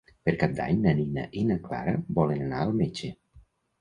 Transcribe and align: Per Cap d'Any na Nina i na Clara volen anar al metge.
Per 0.27 0.31
Cap 0.43 0.55
d'Any 0.59 0.79
na 0.85 0.93
Nina 1.01 1.27
i 1.41 1.45
na 1.49 1.57
Clara 1.67 1.95
volen 2.21 2.43
anar 2.47 2.63
al 2.67 2.77
metge. 2.83 3.13